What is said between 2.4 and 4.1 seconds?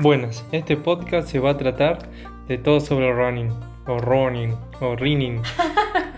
de todo sobre running, o